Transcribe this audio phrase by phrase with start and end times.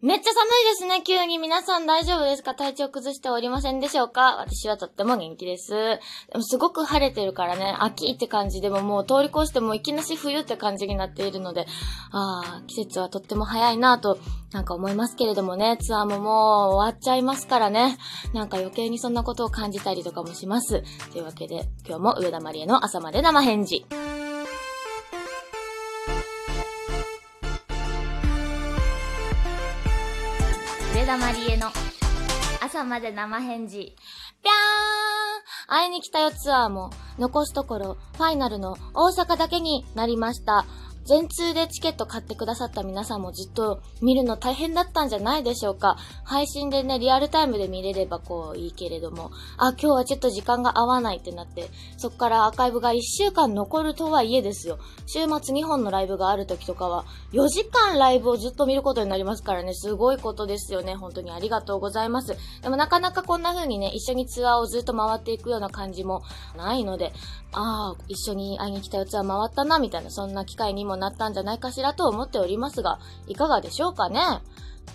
[0.00, 1.38] めっちゃ寒いですね、急に。
[1.38, 2.54] 皆さん大丈夫ですか？
[2.54, 4.36] 体調崩しておりませんでしょうか？
[4.36, 5.72] 私はとっても元気です。
[5.72, 5.98] で
[6.34, 11.66] もすごく晴れてるからね、秋って感じでももう通り越してもいきなし冬って感じになっているので、
[12.12, 14.20] ああ、季節はとっても早いなと、
[14.52, 17.98] なんか思いますけれどもね、ツアーももう終わっちゃいますからね。
[18.32, 20.84] なんか余計にそんなことを感じたりとかもします。
[21.10, 23.84] というわけで、今日も上田まりえの朝まで生返事。
[31.08, 31.68] 田まりえの
[32.60, 33.78] 朝まで生返事。
[33.78, 40.66] ぴゃーん会いに来たよツアーも残すところファイナルの大阪だけになりました。
[41.08, 45.96] 全通でチケット買ってくださった皆さんもずっと見るの大変だったんじゃないでしょうか。
[46.22, 54.78] 配信でね、リアルタイムで見れればこういいけれども、あ、今日はちょっと時間が合わないってなって、そっからアーカイブが1週間残るとはいえですよ。
[55.06, 60.94] 週末2本のライブがある時とかは、4時間ライブをずっと見ることになりますからね、すごいことですよね。
[60.94, 62.36] 本当にありがとうございます。
[62.60, 66.22] でもなかなかこんな風にね、一緒にツアーをずっと回っていくような感じも
[66.54, 67.14] ないので、
[67.52, 74.20] ああ、一緒に会いに来たやつは回ったな、みたいな、そんな機会にもなったんじゃないかしらと思っておりますが、いかがでしょうかね？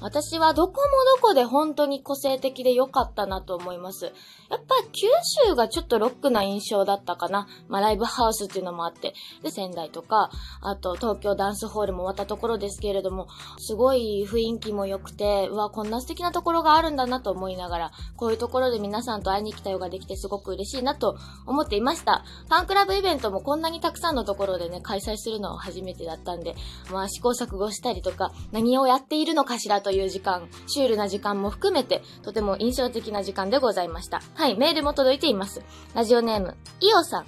[0.03, 0.79] 私はどこも
[1.21, 4.11] どこで本当に個性的で良かったなと思います。
[4.49, 5.07] やっぱ九
[5.47, 7.47] 州がちょっとロックな印象だったかな。
[7.69, 9.13] まあライブハウスっていうのもあって。
[9.41, 10.29] で、仙台とか、
[10.61, 22.25] あと東京ダンスホールも終わったところですけれども、すごい雰囲気も良くて、うわ、こんな素敵なところがあるんだなと思いながら、こういうところで皆さんと会いに来たようができてすごく嬉しいなと思っていました。
[22.49, 26.55] ファンクラブイベントもこんなにたくさんのところでね、開催するのは初めてだったんで、
[26.91, 34.21] まあ試行錯誤したりとか、何をやっているのかしらという時間、シュールな時間も含めて、とても印象的な時間でございました。
[34.35, 35.61] はい、メールも届いています。
[35.93, 37.25] ラジオネーム、イオさん。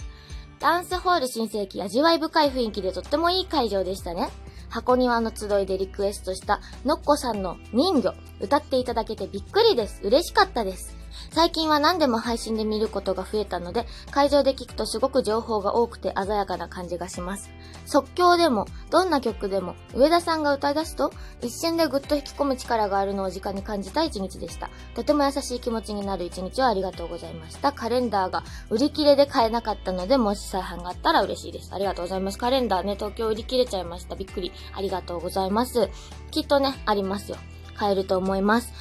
[0.60, 4.30] ダンスホール新世紀味わい深い雰囲気でとってもいい会場でしたね。
[4.70, 10.02] 箱庭の集いでリクエストしたのっこさんの人魚、歌っていただけてびっくりです。
[10.04, 10.96] 嬉しかったです。
[11.32, 17.50] 最近は何でも配信で見ることが増えたので、会場で聞くとすごく情報が多くて鮮やかな感じがします。
[17.86, 24.70] 即興でも、どんな曲でも、上田さんが歌い出すと、一瞬でぐっと引き込む力があるのを直に感じた一日でした。
[24.96, 27.72] とても優しい気持ちになる一日をありがとうございました。
[27.72, 31.74] カレンダーが売り切れで買えなかったので、もし再販があったら嬉しいです。
[31.74, 32.38] ありがとうございます。
[32.38, 34.16] カレンダーね、東京売り切れちゃいました。
[34.16, 34.52] びっくり。
[34.74, 35.90] ありがとうございます。
[36.32, 37.38] きっとね、ありますよ。
[37.76, 38.72] 買えると思います。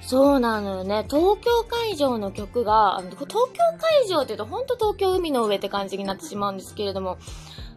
[0.00, 1.04] そうなのよね。
[1.08, 3.38] 東京会場の曲が、あの東京
[3.78, 7.18] 会場って言うとほんと東京海の上って感じになってしまうんですけれども、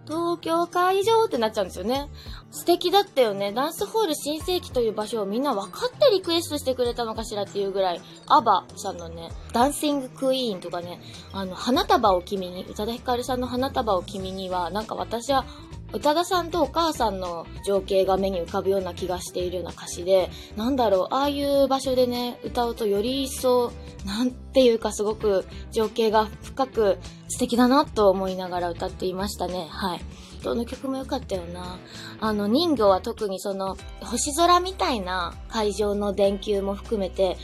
[0.05, 2.09] 東京会場ってなっちゃうんですよね。
[2.51, 3.53] 素敵だったよね。
[3.53, 10.99] ダンスホール新世紀という場所をみんな分かってリクエストしてくれたのかしらっていうぐらい、アバさんのね、ダンシングクイーンとかね、
[11.31, 15.45] あの、花束を君に、宇多田ヒカルさんの花束を君には、なんか私は
[15.93, 23.71] 宇多田さんとお母さんの情景が目に浮かぶような気がしているような歌詞で、なんだろう、ああいう場所でね、歌うとより一層、
[24.05, 26.97] なんていうかすごく情景が深く
[27.29, 29.67] 素敵だなと思いながら歌っていましたね。
[29.69, 30.01] はい。
[30.43, 31.79] どの曲も良かったよな。
[32.19, 37.37] あの人魚は特にその星空みたいな会場の電球も含めて、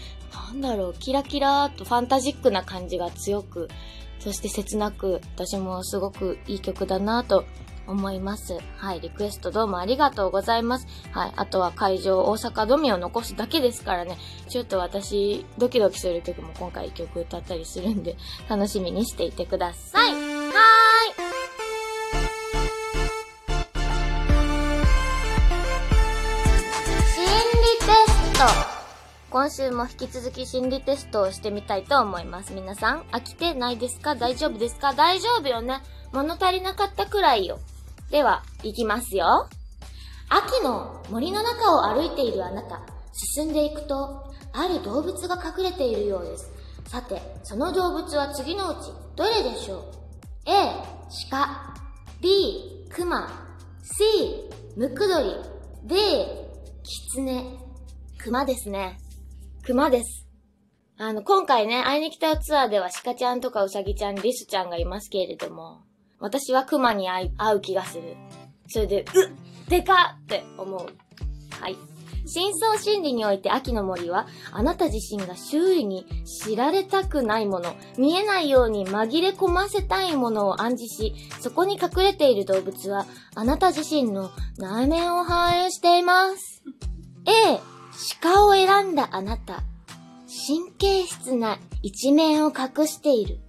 [0.51, 3.69] なんだろう、キラキラーとファンタジックな感じが強く、
[4.19, 7.45] そして切なく、私もすごくいい曲だなと
[7.89, 8.57] 思います。
[8.77, 10.87] はい、リクエストどうもありがとうございます。
[11.11, 14.17] はい、あとは会場大阪ドミを残すだけですからね、
[14.47, 18.15] ちょっと私、ドキドキする曲も今回曲歌ったりするんで、
[18.47, 20.13] 楽しみにしていてください。
[20.13, 20.21] はーい。
[27.15, 28.79] 心理テスト。
[29.31, 32.51] 今週も引き続き心理テストをしてみたいと思います。
[32.53, 34.15] 皆さん、飽きてないですか？
[34.15, 34.93] 大丈夫ですか？
[34.93, 37.59] 大丈夫よね物足りなかったくらいよ。
[38.09, 39.47] では、行きますよ。
[40.29, 42.81] 秋の森の中を歩いているあなた、
[43.13, 46.51] 進んでいくと、ある動物が隠れているようです。
[46.87, 49.83] さて、その動物は次のうち、どれでしょう
[50.45, 50.73] ?A、
[51.29, 51.75] 鹿。
[52.21, 53.27] B、熊。
[53.83, 55.35] C、ムクドリ。
[55.83, 55.95] D、
[56.83, 57.43] キツネ。
[58.17, 58.97] 熊ですね。
[59.63, 60.25] 熊です。
[60.97, 65.83] あの、今回ね、会いに来たツアーでは鹿ちゃんとかウサギちゃん、リスちゃんがいますけれども、
[66.19, 68.15] 私は熊に会う気がする。
[68.67, 69.05] それで、うっ
[69.69, 70.87] でかって思う。
[71.61, 71.77] はい。
[72.25, 86.63] 深層心理において秋の森は、あなた自身が周囲に知られたくないもの、見えないように紛れ込ませたいものを暗示し、そこに隠れている動物は、あなた自身の内面を反映しています。
[87.25, 87.59] A、
[88.21, 89.63] 鹿を選んだあなた。
[90.47, 93.39] 神経質な一面を隠している。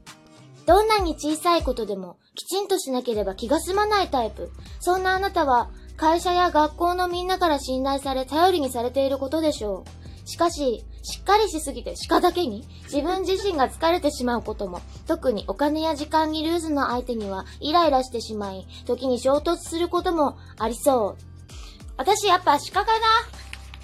[0.71, 4.53] どんなに小さいことでもきちんとしなければ気が済まないタイプ。
[4.79, 9.85] そんなあなたは会社や学校のみんなから信頼され頼りにされていることでしょ
[10.25, 10.29] う。
[10.29, 21.53] しかし、しっかりしすぎて鹿だけに自分自身が疲れてしまうことも、特にお金や時間にルーズの相手にはイライラしてしまい、時に衝突することもありそう。
[21.97, 23.07] 私やっぱ鹿かな？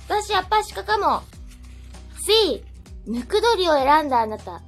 [0.08, 1.22] 私やっぱ鹿かも。
[2.24, 2.62] C、
[3.06, 4.62] ムクドリを選んだあなた。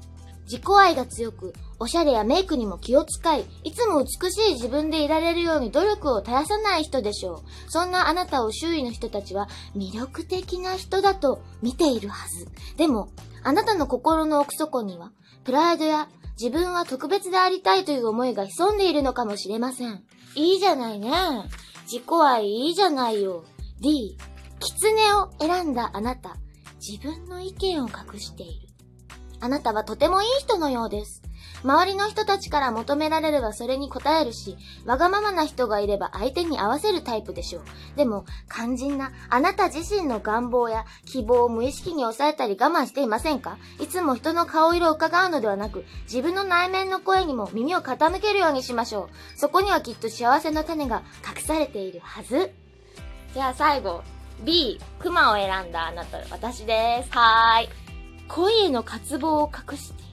[0.47, 7.71] 自己愛が強く、おしゃれやメイクにも気を使い、いつも美しい自分でいられるように努力を絶やさない人でしょう。
[7.71, 12.49] そんなあなたを周囲の人たちは魅力的な人だと見ているはず。
[12.77, 13.11] でも、
[13.43, 15.13] あなたの心の奥底には、
[15.45, 16.09] プライドや
[16.41, 20.05] 自分は特別でありたいという思いが潜んでいるのかもしれません。
[20.35, 21.11] いいじゃないね。
[21.91, 23.45] 自己愛いいじゃないよ。
[23.81, 24.17] D、
[24.59, 26.37] 狐を選んだあなた。
[26.81, 28.69] 自分の意見を隠している。
[29.41, 31.23] あなたはとてもいい人のようです。
[31.65, 37.63] 周りの人たちから求められればそれに応えるし、わがままな人がいれば相手に合わせるタイプでしょう。
[37.97, 43.59] でも、肝心なあなた自身の願望や希望を無意識に抑えたり我慢していませんか？
[43.81, 49.39] いつも人の顔色を伺うのではなく、自分の内面の声にも耳を傾けるようにしましょう。
[49.39, 52.53] そこにはきっと幸せの種が隠されているはず。
[53.35, 54.03] じゃあ最後、
[54.45, 57.11] B、熊を選んだあなた、私です。
[57.11, 57.69] はーい。
[58.29, 60.08] 恋への渇望を隠して。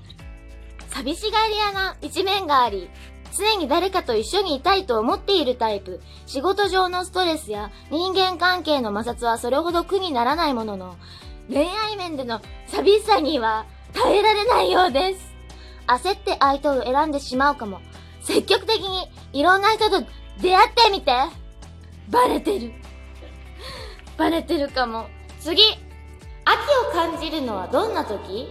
[0.95, 2.89] 寂しがり屋な一面があり、
[3.37, 5.99] 常に誰かと一緒にいたいと思っているタイプ。
[6.25, 10.95] 仕事上のストレスや人間関係の摩擦はそれほど苦にならないものの、
[11.49, 15.35] 恋愛面での寂しさには耐えられないようです。
[15.85, 17.81] 焦って相手を選んでしまうかも。
[18.21, 19.99] 積極的にいろんな人と
[20.41, 21.11] 出会ってみて。
[22.09, 22.71] バレてる。
[24.17, 25.07] バレてるかも。
[25.41, 25.61] 次。
[26.45, 26.57] 秋
[26.89, 28.47] を感じるのはどんな時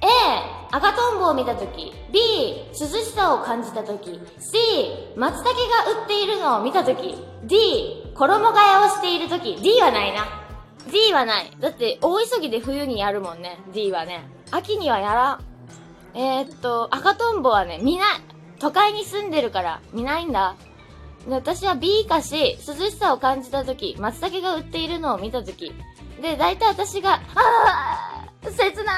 [0.00, 0.06] ？A、
[0.76, 1.90] 赤トンボを見たとき。
[2.12, 4.10] B、涼しさを感じたとき。
[4.10, 4.58] C、
[5.16, 7.14] 松茸が売っているのを見たとき。
[7.44, 9.56] D、衣替えをしているとき。
[9.56, 10.26] D はないな。
[10.92, 11.50] D はない。
[11.60, 13.58] だって大急ぎで冬にやるもんね。
[13.72, 14.28] D はね。
[14.50, 15.44] 秋にはやらん。
[16.12, 18.06] えー、っと、赤トンボはね、見ない。
[18.58, 20.56] 都会に住んでるから見ないんだ。
[21.26, 25.72] 私は B か C、涼しさを感じたとき、松茸が売っているのを見たとき。
[26.20, 28.15] で、大体私が、あー
[28.50, 28.92] 切な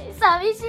[0.00, 0.62] い寂しい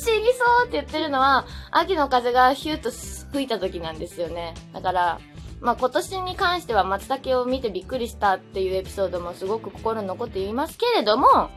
[0.00, 4.54] 死にそうって言ってるのは、秋の風がヒューと吹いた時なんですよね。
[4.72, 5.20] だから、
[5.60, 11.50] まあ、今年に関しては松茸を見てびっくりしたっていうエピソードもすごく心に残っていますけれども、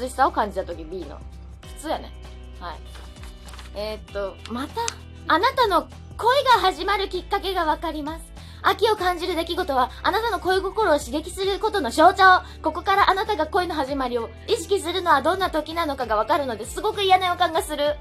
[0.00, 1.18] 涼しさを感じた時 B の。
[1.76, 2.12] 普通やね。
[2.60, 2.78] はい。
[3.74, 4.80] えー、っと、また、
[5.28, 8.31] あなたの恋が始まるきっかけがわかります。
[8.62, 12.42] 秋を感じる出来事は、あなたの恋心を刺激することの象徴。
[12.62, 17.96] ここからあなたが恋の始まりを意識するのはどんな時なのかがわかるのですごく嫌な予感がする。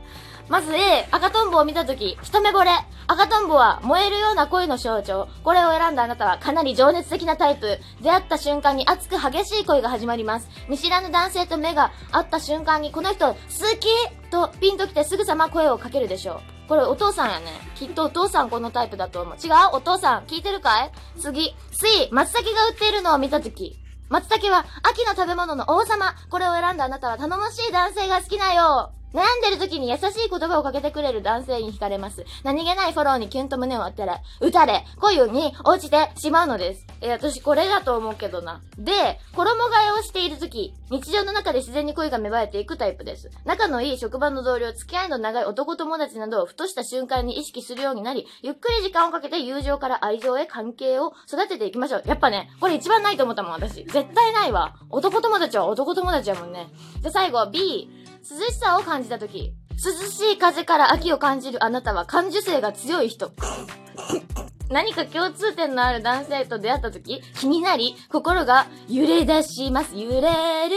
[0.49, 2.71] まず A、赤とんぼを見たとき、一目惚れ。
[3.07, 5.27] 赤とんぼは燃えるような恋の象徴。
[5.43, 7.79] これを選んだあなたはかなり情熱的なタイプ。
[8.01, 10.49] 出会った瞬間に熱く激しい恋が始まります。
[10.67, 13.35] 見知らぬ男性と目が合った瞬間にこの人好
[13.79, 13.87] き
[14.29, 16.60] とピンと来てすぐさま声をかけるでしょう。
[16.71, 17.51] これお父さんやね。
[17.75, 19.35] きっとお父さんこのタイプだと思う。
[19.35, 19.75] 違う？
[19.75, 20.91] お父さん、聞いてるかい？
[21.19, 21.53] 次。
[21.73, 23.77] C、松茸が売っているのを見たとき。
[24.07, 26.15] 松茸は秋の食べ物の王様。
[26.29, 28.93] これを選んだあなたは頼もしい男性が好きなよ。
[29.13, 32.25] 悩んでる時に優しい言葉をかけてくれる男性に惹かれます。
[32.43, 36.85] 何気ないフォローにキュンと胸を打たれ、打たれ、恋に落ちてしまうのです。
[37.01, 38.61] え、私これだと思うけどな。
[38.77, 43.29] で、衣替えをしている時、日常の中で自然に恋が芽生えていくタイプです。
[43.43, 52.03] 仲のいい職場の同僚、付き合いの長い男友達などをふとした瞬間に意識するようになり、ゆっくり時間をかけて友情から愛情へ関係を育てていきましょう。
[52.05, 53.83] やっぱね、これ一番ないと思ったもん、私。
[53.83, 54.75] 絶対ないわ。
[54.89, 56.69] 男友達は男友達やもんね。
[57.01, 57.89] じゃ、最後は、B。
[58.29, 63.31] 涼しさを感じたとき、涼しい風から秋を感じるあなたは感受性が強い人。
[64.69, 69.97] 何か共通点のある男性と出会った時、気になり、心が揺れ出します。
[69.97, 70.75] 揺れる。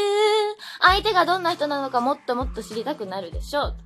[0.81, 3.77] 相手がどんな人なのかもっともっと知りたくなるでしょう。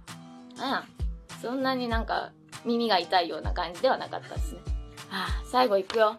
[0.56, 1.42] うん。
[1.42, 2.30] そんなになんか
[2.64, 4.60] 耳が痛いような感じではなかったですね。
[5.10, 6.16] はあ、最後行くよ。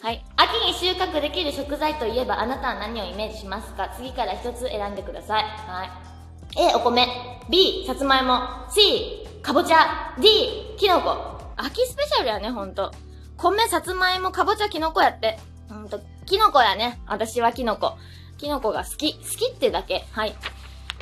[0.00, 0.24] はい。
[0.36, 3.88] 秋に収穫できる食材といえばあなたは何をイメージしますか？
[3.96, 5.42] 次から一つ選んでください。
[5.42, 6.13] はい。
[6.56, 7.08] A、お米。
[7.50, 8.40] B、さつまいも。
[8.70, 10.14] C、かぼちゃ。
[10.20, 11.52] D、きのこ。
[11.56, 12.92] 秋スペシャルやね、ほんと。
[13.36, 15.36] 米、さつまいも、かぼちゃ、きのこやって。
[15.68, 17.00] ほんと、きのこやね。
[17.06, 17.96] 私はきのこ。
[18.38, 19.14] きのこが好き。
[19.14, 20.04] 好きってだけ。
[20.12, 20.34] はい。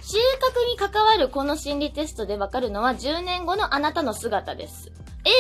[0.01, 4.91] 収穫に関わるこの心理テストでわかるのは10年後のあなたの姿です。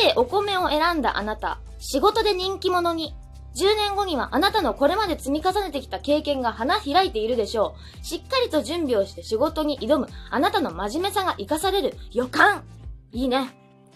[0.06, 1.58] A、お米を選んだあなた。
[1.78, 3.14] 仕事で人気者に。
[3.54, 8.04] 10年後にはあなたのこれまで積み重ねてきた経験が花開いているでしょう。
[8.04, 12.64] しっかりと準備をして仕事に挑むあなたの真面目さが活かされる予感。
[13.12, 13.50] いいね。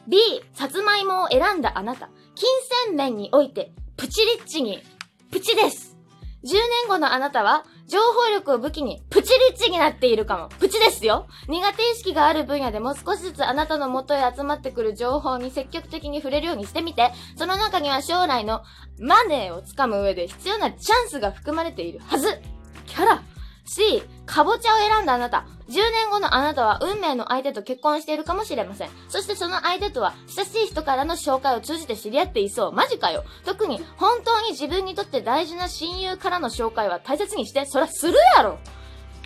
[0.08, 0.18] B、
[0.54, 2.08] さつまいもを選んだあなた。
[2.34, 2.48] 金
[2.86, 4.82] 銭面において、プチリッチに、
[5.30, 5.96] ププチです。
[6.44, 10.48] 10年後のあなたは、情報力を武器にプチリッチになっているかも。
[10.58, 11.28] プチですよ。
[11.48, 18.62] 苦手意識がある分野でも少しずつあなたの元へ集まってくる情報に積極的に触れるようにしてみて、その中には将来の
[18.98, 22.40] マネーをつかむ上で必要なチャンスが含まれているはず。
[22.86, 23.22] キャラ。
[23.66, 25.46] C、かぼちゃを選んだあなた。
[25.68, 28.90] 10年後のあなたは運命の相手と結婚しているかもしれません。
[29.08, 32.72] そしてその相手とは親しい人からの紹介を通じて知り合っていそう。
[32.72, 33.24] マジかよ。
[33.44, 38.58] 特に本当に自分にとって大事な親友からの紹介は大切にして、そらするやろ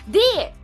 [0.07, 0.19] !D、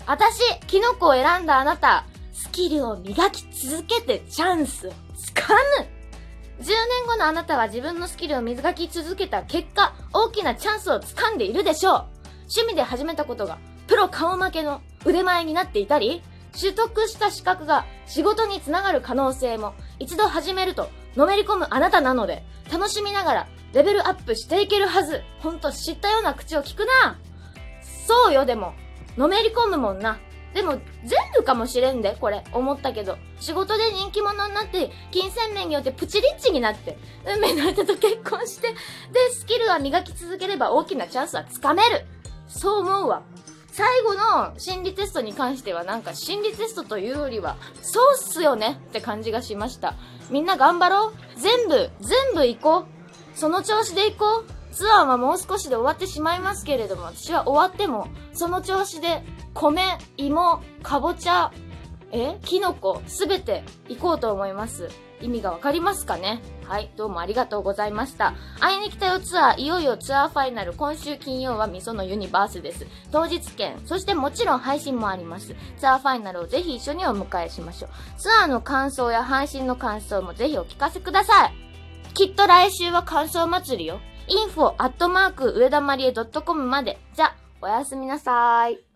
[0.07, 2.05] 私、キノコを選んだあなた。
[2.33, 6.75] スキルを磨き続けてチャンスをつかむ !10 年
[7.07, 12.05] 後のあなたは自分のスキルを磨き続けた結果、大きなチャンスをつかんでいるでしょう
[12.47, 16.21] 趣味で始めたことがプロ顔負けの腕前になっていたり、
[16.59, 25.23] 取得した資格が仕事につながる可能性も一度始めるとのめり込むあなたなので、楽しみながらレベルアップしていけるはず。
[25.39, 27.19] ほんと知ったような口を聞くな。
[28.07, 28.73] そうよ、でも。
[29.17, 30.19] のめり込むもんな。
[30.53, 32.43] でも、全部かもしれんで、これ。
[32.53, 33.17] 思ったけど。
[33.39, 38.75] 仕事で人気者になって、金銭面によってプチリッチになって、運命の相手と結婚して、で、
[39.31, 42.05] スキルは磨き続ければ大きなチャンスはつかめる。
[42.47, 43.23] そう思うわ。
[43.77, 49.93] 最後の心理テストに関してはなんか心理テストというよりは、そうっすよねって感じがしました。
[50.31, 59.83] みんな頑張ろう全部、全部行こうその調子で行こうツアーはもう少しで終わってしまいますけれども、私は終わっても、その調子で、米、
[60.17, 61.51] 芋、かぼちゃ、
[62.11, 64.89] えキノコ、すべて行こうと思います。
[65.21, 66.41] 意味がわかりますかね？
[66.67, 68.33] はい、どうもありがとうございました。
[68.59, 72.85] 会いに来たよツアー、いよいよツアーファイナル、今週金曜はみそのユニバースです。
[73.09, 75.55] 当日券、そしてもちろん配信もあります。
[75.77, 77.89] ツアーファイナルをぜひ一緒にお迎えしましょう。
[78.19, 81.53] ツアーの感想や配信の感想もぜひお聞かせください。
[82.13, 84.01] きっと来週は感想祭りよ。
[84.49, 86.99] info アットマーク上田まりえ .com まで。
[87.15, 88.86] じゃ、おやすみなさーい。